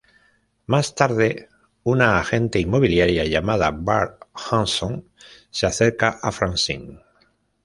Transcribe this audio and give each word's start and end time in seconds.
Más 0.65 0.95
tarde, 0.95 1.47
una 1.83 2.17
agente 2.17 2.57
inmobiliaria, 2.59 3.23
llamada 3.25 3.69
Barb 3.69 4.25
Hanson, 4.33 5.07
se 5.51 5.67
acerca 5.67 6.17
a 6.23 6.31
Francine. 6.31 7.03